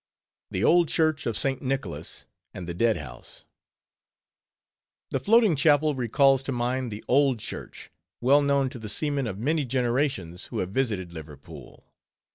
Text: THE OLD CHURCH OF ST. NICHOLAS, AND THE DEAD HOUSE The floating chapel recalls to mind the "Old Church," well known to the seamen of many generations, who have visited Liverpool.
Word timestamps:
THE 0.49 0.63
OLD 0.63 0.87
CHURCH 0.87 1.27
OF 1.27 1.37
ST. 1.37 1.61
NICHOLAS, 1.61 2.25
AND 2.55 2.67
THE 2.67 2.73
DEAD 2.73 2.97
HOUSE 2.97 3.45
The 5.11 5.19
floating 5.19 5.55
chapel 5.55 5.93
recalls 5.93 6.41
to 6.41 6.51
mind 6.51 6.91
the 6.91 7.03
"Old 7.07 7.37
Church," 7.37 7.91
well 8.19 8.41
known 8.41 8.67
to 8.69 8.79
the 8.79 8.89
seamen 8.89 9.27
of 9.27 9.37
many 9.37 9.63
generations, 9.63 10.45
who 10.45 10.57
have 10.57 10.69
visited 10.71 11.13
Liverpool. 11.13 11.93